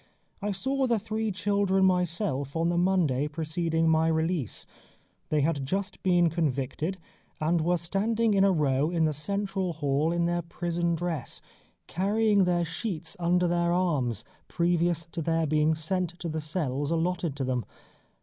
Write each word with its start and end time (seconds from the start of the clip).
I 0.41 0.51
saw 0.51 0.87
the 0.87 0.97
three 0.97 1.31
children 1.31 1.85
myself 1.85 2.55
on 2.55 2.69
the 2.69 2.77
Monday 2.79 3.27
preceding 3.27 3.87
my 3.87 4.07
release. 4.07 4.65
They 5.29 5.41
had 5.41 5.63
just 5.63 6.01
been 6.01 6.27
convicted, 6.31 6.97
and 7.39 7.61
were 7.61 7.77
standing 7.77 8.33
in 8.33 8.43
a 8.43 8.51
row 8.51 8.89
in 8.89 9.05
the 9.05 9.13
central 9.13 9.73
hall 9.73 10.11
in 10.11 10.25
their 10.25 10.41
prison 10.41 10.95
dress, 10.95 11.39
carrying 11.85 12.45
their 12.45 12.65
sheets 12.65 13.15
under 13.19 13.47
the 13.47 13.53
arms 13.53 14.25
previous 14.47 15.05
to 15.05 15.21
their 15.21 15.45
being 15.45 15.75
sent 15.75 16.09
to 16.17 16.27
the 16.29 16.41
cells 16.41 16.89
allotted 16.89 17.35
to 17.35 17.43
them. 17.43 17.63